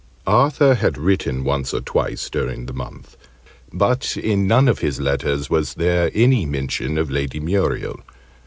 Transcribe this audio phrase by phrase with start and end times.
[0.25, 3.15] Arthur had written once or twice during the month;
[3.71, 7.99] but in none of his letters was there any mention of Lady Muriel.